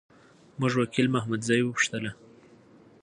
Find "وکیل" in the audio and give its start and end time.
0.81-1.07